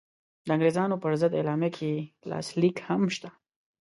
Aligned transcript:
د 0.45 0.47
انګرېزانو 0.55 1.01
پر 1.03 1.13
ضد 1.21 1.33
اعلامیه 1.39 1.69
کې 1.75 1.87
یې 1.93 2.01
لاسلیک 2.29 2.77
هم 2.87 3.01
شته. 3.15 3.29